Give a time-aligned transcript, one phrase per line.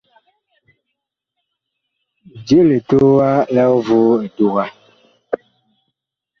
[2.45, 4.65] Je litowa lig voo eduga.